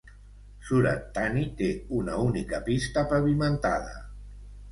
Surat 0.67 1.01
Thani 1.17 1.43
té 1.59 1.67
una 1.99 2.15
única 2.23 2.61
pista 2.69 3.05
pavimentada. 3.13 3.93